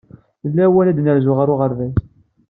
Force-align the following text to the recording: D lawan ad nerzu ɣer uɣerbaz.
D 0.49 0.51
lawan 0.57 0.89
ad 0.91 0.99
nerzu 1.01 1.33
ɣer 1.37 1.47
uɣerbaz. 1.53 1.93